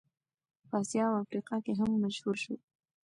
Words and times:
په 0.67 0.75
اسیا 0.81 1.05
او 1.09 1.21
افریقا 1.23 1.55
کې 1.65 1.73
هم 1.79 1.89
مشهور 2.03 2.35
شو. 2.43 2.55